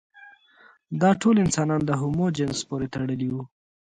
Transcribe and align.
دا 1.01 1.09
ټول 1.21 1.35
انسانان 1.45 1.81
د 1.85 1.91
هومو 1.99 2.25
جنس 2.37 2.59
پورې 2.69 2.87
تړلي 2.93 3.29
وو. 3.31 3.43